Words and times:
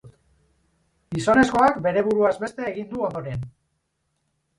Gizonezkoak 1.17 1.77
bere 1.87 2.03
buruaz 2.07 2.31
beste 2.45 2.65
egin 2.71 2.89
du 2.95 3.05
ondoren. 3.09 3.45